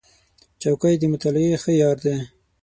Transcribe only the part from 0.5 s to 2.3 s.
چوکۍ د مطالعې ښه یار دی.